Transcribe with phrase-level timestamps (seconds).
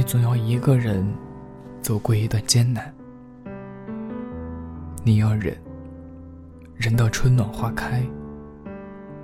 [0.00, 1.06] 你总要一个人
[1.82, 2.90] 走过一段艰难。
[5.04, 5.54] 你要忍，
[6.74, 8.00] 忍到春暖花开；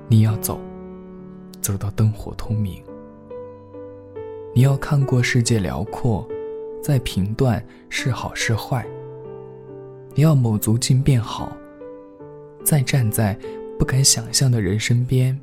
[0.06, 0.60] 你要走，
[1.62, 2.85] 走到灯火通明。
[4.54, 6.28] 你要看过世界辽阔，
[6.83, 8.87] 再评断是好是坏。
[10.15, 11.56] 你要卯足劲变好，
[12.63, 13.35] 再站在
[13.79, 15.40] 不敢想象的人身边，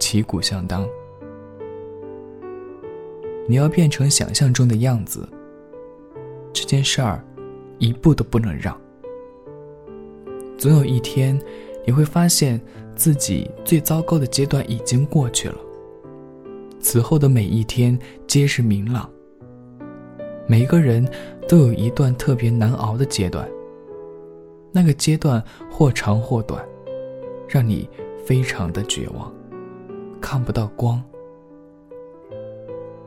[0.00, 0.84] 旗鼓相当。
[3.46, 5.28] 你要变成想象中的样子。
[6.52, 7.22] 这件事儿，
[7.78, 8.78] 一步都不能让。
[10.56, 11.38] 总有一天，
[11.84, 12.60] 你会发现
[12.94, 15.56] 自己最糟糕的阶段已经过去了。
[16.80, 19.10] 此后的每一天皆是明朗。
[20.46, 21.06] 每个人
[21.48, 23.48] 都有一段特别难熬的阶段。
[24.70, 26.62] 那个阶段或长或短，
[27.48, 27.88] 让你
[28.24, 29.32] 非常的绝望，
[30.20, 31.02] 看不到光。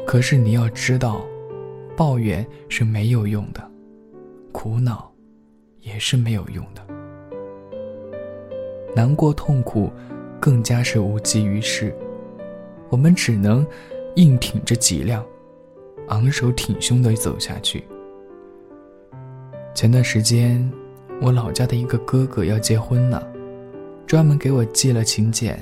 [0.08, 1.22] 可是你要知道，
[1.94, 3.62] 抱怨是没有用的，
[4.54, 5.12] 苦恼
[5.82, 6.82] 也是没有用的，
[8.96, 9.91] 难过痛苦
[10.40, 11.94] 更加是无济于事。
[12.88, 13.68] 我们只能
[14.16, 15.22] 硬挺着脊梁，
[16.08, 17.84] 昂首挺胸的走下去。
[19.76, 20.71] 前段时间，
[21.21, 23.30] 我老家的一个哥哥要结婚了，
[24.05, 25.60] 专门给我寄了请柬，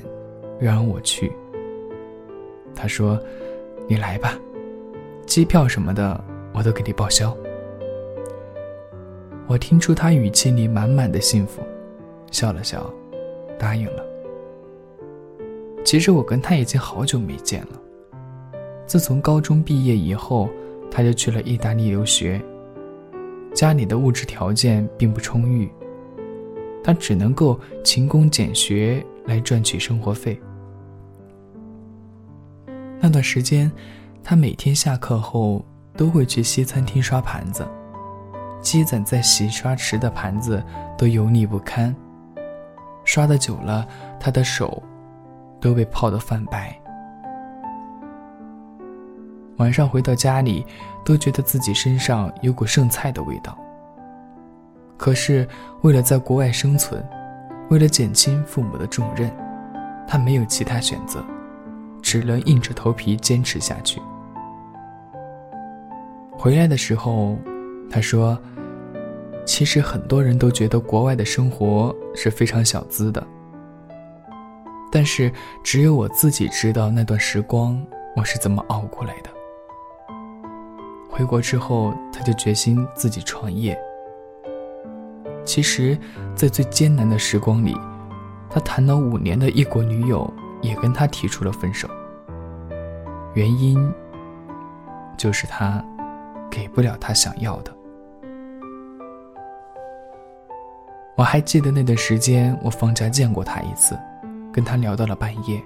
[0.59, 1.31] 让我去。
[2.75, 3.19] 他说。
[3.87, 4.39] 你来吧，
[5.27, 6.19] 机票什么的
[6.53, 7.35] 我都给你报销。
[9.47, 11.61] 我听出他语气里满满的幸福，
[12.31, 12.91] 笑了笑，
[13.59, 14.03] 答应了。
[15.83, 17.79] 其实我跟他已经好久没见了。
[18.87, 20.49] 自从高中毕业以后，
[20.89, 22.41] 他就去了意大利留学。
[23.53, 25.69] 家里的物质条件并不充裕，
[26.83, 30.41] 他只能够勤工俭学来赚取生活费。
[33.05, 33.71] 那段时间，
[34.23, 35.63] 他每天下课后
[35.95, 37.63] 都会去西餐厅刷盘子，
[38.61, 40.63] 积攒在洗刷池的盘子
[40.97, 41.95] 都油腻不堪。
[43.03, 43.87] 刷的久了，
[44.19, 44.81] 他的手
[45.61, 46.75] 都被泡得泛白。
[49.57, 50.65] 晚上回到家里，
[51.03, 53.55] 都觉得自己身上有股剩菜的味道。
[54.97, 55.47] 可是
[55.83, 57.07] 为了在国外生存，
[57.69, 59.31] 为了减轻父母的重任，
[60.07, 61.23] 他没有其他选择。
[62.05, 63.99] 只能硬着头皮坚持下去。
[66.37, 67.35] 回来的时候，
[67.89, 68.37] 他说
[69.43, 73.25] ：“其实很多人都觉得国外的生活是非常小资的，
[74.91, 75.31] 但是
[75.63, 77.83] 只有我自己知道那段时光
[78.15, 79.29] 我是怎么熬过来的。”
[81.09, 83.75] 回国之后，他就决心自己创业。
[85.43, 85.97] 其实，
[86.35, 87.75] 在最艰难的时光里，
[88.47, 90.31] 他谈了五年的异国女友。
[90.65, 91.87] 也跟他提出了分手，
[93.33, 93.77] 原因
[95.15, 95.83] 就是他
[96.49, 97.71] 给不了他想要的。
[101.15, 103.97] 我还记得那段时间，我放假见过他一次，
[104.51, 105.61] 跟他聊到了半夜。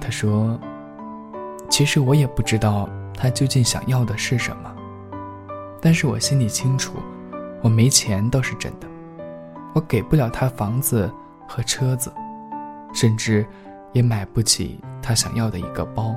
[0.00, 0.58] 他说
[1.70, 4.74] ：“其实我也不知道他究竟想要的是什么，
[5.80, 6.94] 但是我心里清楚，
[7.62, 8.88] 我没钱倒是真的，
[9.72, 11.10] 我给不了他房子
[11.46, 12.12] 和车子。”
[12.96, 13.44] 甚至
[13.92, 16.16] 也买不起他想要的一个包，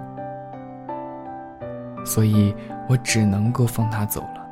[2.05, 2.55] 所以
[2.87, 4.47] 我只能够放他走了。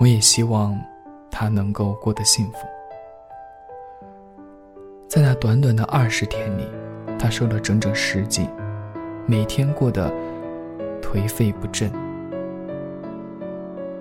[0.00, 0.76] 我也希望
[1.30, 2.58] 他能够过得幸福。
[5.06, 6.68] 在那短短的二十天里，
[7.16, 8.50] 他瘦了整整十斤，
[9.26, 10.12] 每天过得
[11.00, 11.88] 颓废不振。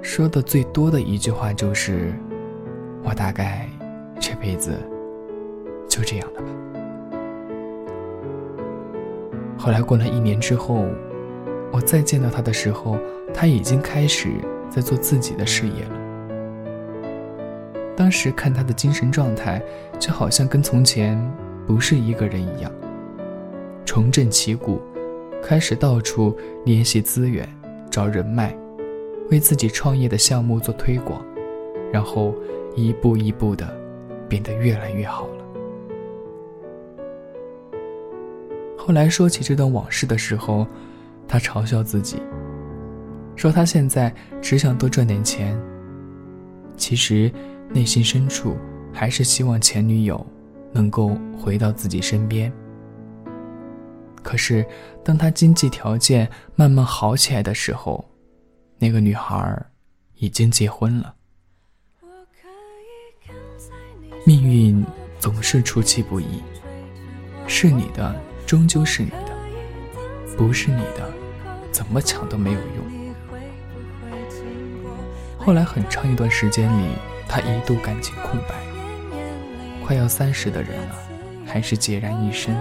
[0.02, 2.12] 说的最多的一句话就是
[3.06, 3.70] ：“我大概
[4.20, 4.76] 这辈子。”
[6.04, 6.48] 就这样了吧。
[9.58, 10.86] 后来过了一年之后，
[11.72, 12.98] 我再见到他的时候，
[13.34, 14.30] 他已经开始
[14.70, 15.96] 在做自己的事业了。
[17.96, 19.64] 当时看他的精神状态，
[19.98, 21.18] 就好像跟从前
[21.66, 22.70] 不是一个人一样。
[23.86, 24.82] 重振旗鼓，
[25.42, 26.36] 开始到处
[26.66, 27.48] 联系资源，
[27.90, 28.54] 找人脉，
[29.30, 31.24] 为自己创业的项目做推广，
[31.92, 32.36] 然后
[32.76, 33.66] 一步一步的
[34.28, 35.43] 变得越来越好了。
[38.86, 40.68] 后来说起这段往事的时候，
[41.26, 42.22] 他嘲笑自己，
[43.34, 45.58] 说他现在只想多赚点钱。
[46.76, 47.32] 其实
[47.70, 48.58] 内心深处
[48.92, 50.28] 还是希望前女友
[50.74, 52.52] 能够回到自己身边。
[54.22, 54.66] 可是
[55.02, 58.04] 当他经济条件慢慢好起来的时候，
[58.80, 59.66] 那个女孩
[60.16, 61.16] 已经结婚了。
[64.26, 64.86] 命运
[65.20, 66.44] 总是出其不意，
[67.48, 68.14] 是你的。
[68.46, 71.12] 终究是你的，不是你的，
[71.72, 72.86] 怎么抢都没有用。
[75.38, 76.94] 后来很长一段时间里，
[77.28, 78.56] 他一度感情空白。
[79.86, 80.96] 快要三十的人了，
[81.46, 82.56] 还是孑然一身。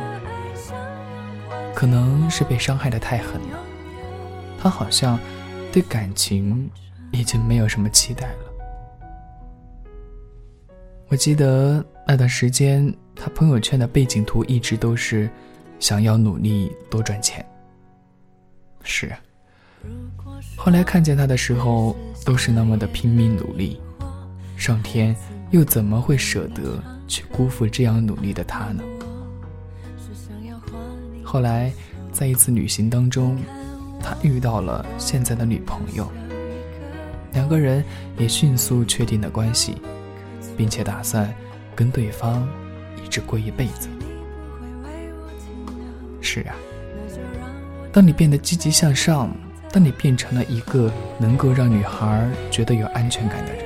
[1.75, 3.59] 可能是被伤害的太狠了，
[4.61, 5.19] 他好像
[5.71, 6.69] 对感情
[7.13, 8.39] 已经没有什么期待了。
[11.09, 15.29] 我记得那段时间，他朋友圈的背景图一直都是
[15.83, 17.45] 想要努力多赚钱。
[18.85, 19.13] 是，
[20.57, 23.81] 后来看见他的时候，都是那么的拼命努力，
[24.57, 25.15] 上天
[25.51, 28.85] 又怎么会舍得去辜负这样努力的他呢？
[31.25, 31.73] 后来，
[32.13, 33.37] 在一次旅行当中，
[34.01, 36.09] 他遇到了现在的女朋友，
[37.33, 37.83] 两个人
[38.17, 39.75] 也迅速确定了关系。
[40.55, 41.33] 并且打算
[41.75, 42.47] 跟对方
[43.03, 43.89] 一直过一辈子。
[46.35, 46.57] 是啊，
[47.93, 49.31] 当你变得积极向上，
[49.71, 53.63] 当你变成了一个能够让女孩觉得有安全感的人，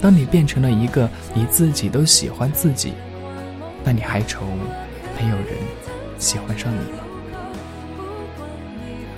[0.00, 2.94] 当你变成了一个你自己都喜欢自己，
[3.84, 4.46] 那你还愁
[5.20, 5.48] 没有人
[6.18, 7.04] 喜欢上你吗？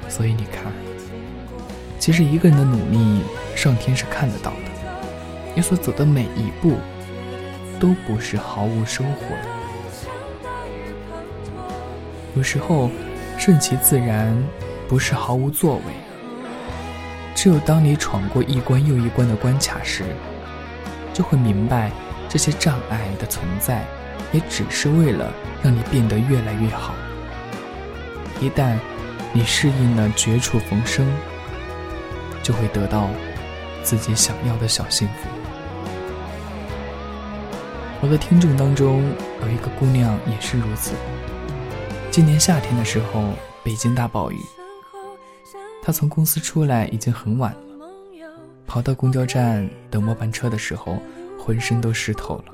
[0.09, 0.73] 所以你看，
[2.01, 3.23] 其实一个人的努力，
[3.55, 4.57] 上天是看得到的。
[5.55, 6.79] 你所走的每一步，
[7.79, 9.54] 都不是毫无收获的。
[12.37, 12.91] 有时候，
[13.39, 14.37] 顺其自然，
[14.89, 15.83] 不是毫无作为。
[17.33, 20.03] 只有当你闯过一关又一关的关卡时，
[21.13, 21.93] 就会明白，
[22.29, 23.85] 这些障碍的存在，
[24.33, 25.33] 也只是为了
[25.63, 26.95] 让你变得越来越好。
[28.41, 28.77] 一旦
[29.33, 31.07] 你适应了绝处逢生，
[32.43, 33.11] 就会得到
[33.85, 35.29] 自己想要的小幸福。
[38.01, 39.05] 我的听众当中
[39.43, 40.95] 有一个姑娘也是如此。
[42.15, 43.31] 今年夏天的时候，
[43.65, 44.39] 北京大暴雨，
[45.83, 47.59] 他从公司出来已经很晚了，
[48.69, 51.03] 跑到公交站等末班车的时候，
[51.37, 52.45] 浑身都湿透了，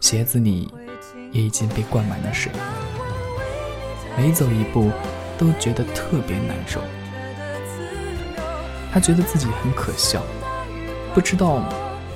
[0.00, 0.68] 鞋子里
[1.30, 2.50] 也已经被灌满了水，
[4.18, 4.90] 每走一步
[5.38, 6.80] 都觉得特别难受。
[8.92, 10.20] 他觉得自己很可笑，
[11.14, 11.62] 不知道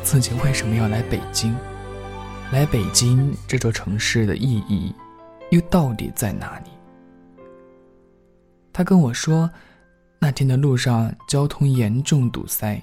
[0.02, 1.56] 自己为什么要来北京。
[2.50, 4.92] 来北京这座城市的意义，
[5.50, 6.70] 又到底在哪里？
[8.72, 9.50] 他跟我说，
[10.19, 12.81] 那天的路上交通严重堵塞，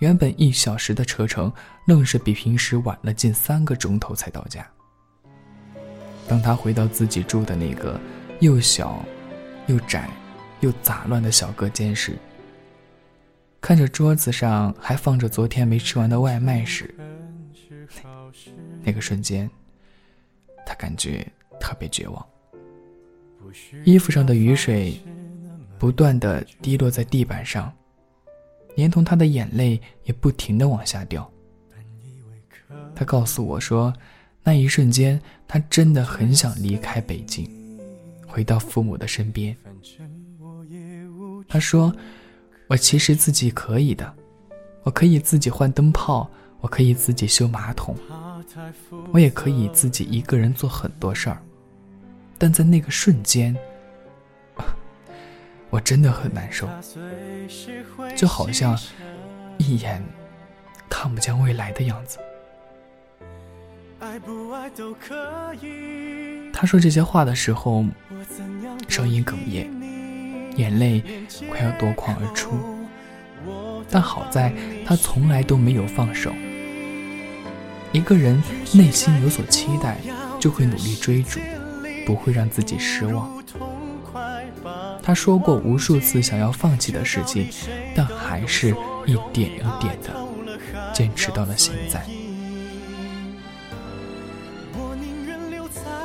[0.00, 1.52] 原本一小时的车程，
[1.86, 4.66] 愣是比平时晚了近三个钟头才到家。
[6.28, 7.98] 当他回到自己住的那个
[8.40, 9.02] 又小、
[9.66, 10.10] 又窄、
[10.60, 12.18] 又杂乱的小隔间时，
[13.62, 16.94] 看着桌子上还放着昨天没吃完的外卖时，
[18.82, 19.50] 那个瞬间，
[20.66, 21.26] 他感觉
[21.60, 22.26] 特别绝望。
[23.84, 25.00] 衣服上的雨水
[25.78, 27.72] 不断的滴落在地板上，
[28.76, 31.30] 连同他的眼泪也不停的往下掉。
[32.94, 33.92] 他告诉我说，
[34.42, 37.48] 那一瞬间，他真的很想离开北京，
[38.26, 39.56] 回到父母的身边。
[41.48, 41.94] 他说
[42.68, 44.14] ：“我其实自己可以的，
[44.82, 46.28] 我可以自己换灯泡，
[46.60, 47.96] 我可以自己修马桶。”
[49.12, 51.40] 我也可以自己一个人做很多事儿，
[52.38, 53.56] 但在那个瞬间，
[55.70, 56.68] 我真的很难受，
[58.16, 58.78] 就好像
[59.58, 60.02] 一眼
[60.88, 62.18] 看不见未来的样子。
[66.52, 67.84] 他说这些话的时候，
[68.88, 69.68] 声音哽咽，
[70.56, 71.02] 眼泪
[71.50, 72.52] 快要夺眶而出，
[73.90, 74.52] 但好在
[74.86, 76.32] 他从来都没有放手。
[77.90, 78.40] 一个人
[78.72, 79.98] 内心有所期待，
[80.38, 81.40] 就会努力追逐，
[82.08, 83.30] 不会让自己失望。
[85.02, 87.46] 他说过无数次想要放弃的事情，
[87.94, 88.74] 但还是
[89.04, 90.16] 一点一点的
[90.94, 92.02] 坚持到了现在。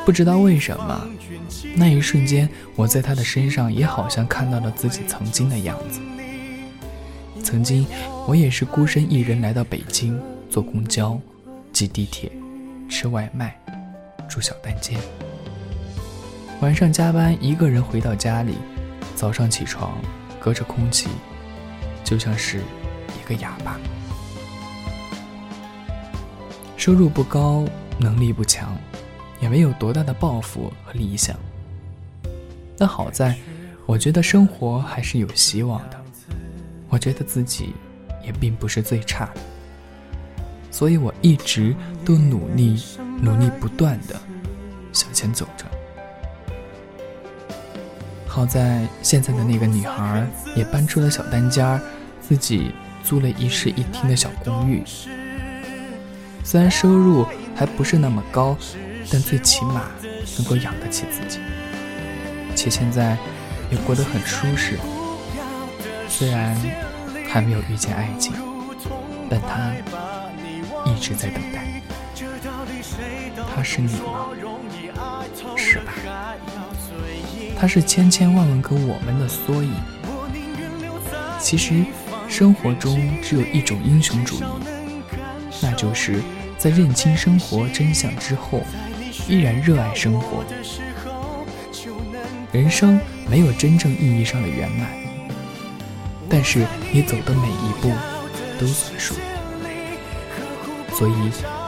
[0.05, 1.07] 不知道为什么，
[1.73, 6.01] 那一瞬间，我在他的身上也好像看到了自己曾经的样子。
[7.41, 7.87] 曾经，
[8.27, 10.19] 我也是孤身一人来到北京，
[10.49, 11.17] 坐公交。
[11.71, 12.29] 挤地铁，
[12.89, 13.57] 吃外卖，
[14.27, 14.99] 住小单间。
[16.63, 18.55] 晚上加班，一个人回到家里，
[19.17, 19.97] 早上起床，
[20.39, 21.09] 隔着空气，
[22.05, 22.59] 就像是
[23.19, 23.77] 一个哑巴。
[26.77, 27.65] 收入不高，
[27.97, 28.77] 能力不强，
[29.41, 31.35] 也没有多大的抱负和理想。
[32.77, 33.35] 但好在，
[33.85, 35.99] 我觉得生活还是有希望的。
[36.87, 37.73] 我觉得自己
[38.25, 39.41] 也并不是最差的。
[40.71, 42.81] 所以我一直都努力、
[43.19, 44.15] 努力不断的
[44.93, 45.65] 向前走着。
[48.33, 51.79] 好在现在的那个女孩也搬出了小单间，
[52.19, 52.73] 自己
[53.03, 54.83] 租了一室一厅的小公寓。
[56.43, 58.57] 虽然收入还不是那么高，
[59.11, 59.83] 但最起码
[60.35, 61.37] 能够养得起自己，
[62.55, 63.15] 且现在
[63.69, 64.79] 也过得很舒适。
[66.09, 66.57] 虽然
[67.29, 68.33] 还没有遇见爱情，
[69.29, 69.71] 但他
[70.89, 71.67] 一直在等待。
[73.55, 74.25] 他是你吗？
[77.63, 79.71] 他是千千万万个我们的缩影。
[81.39, 81.85] 其实，
[82.27, 84.43] 生活中只有一种英雄主义。
[85.61, 86.21] 那就是
[86.57, 88.63] 在认清生活真相之后，
[89.29, 90.43] 依然热爱生活。
[92.51, 94.89] 人生没有真正意义上的圆满，
[96.27, 97.89] 但是你走的每一步
[98.59, 99.15] 都算数。
[100.93, 101.13] 所以，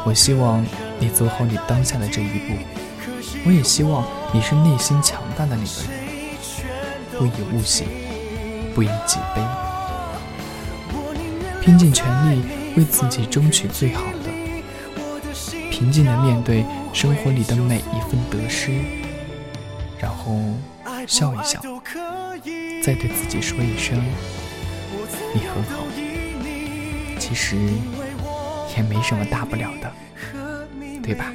[0.06, 0.62] 我希望
[1.00, 2.56] 你走好你当下的这一步。
[3.46, 6.00] 我也希望你是内心强大的那个人，
[7.18, 7.86] 不以物喜，
[8.74, 9.42] 不以己悲，
[11.62, 12.42] 拼尽全力。
[12.78, 14.30] 为自己争取最好的，
[15.72, 18.82] 平静地面对生活里的每一份得失，
[19.98, 20.38] 然后
[21.08, 21.62] 笑一笑，
[22.84, 23.98] 再对自己说一声
[25.34, 25.86] “你很好”。
[27.18, 27.56] 其实
[28.76, 29.90] 也没什么大不了的，
[31.02, 31.32] 对吧？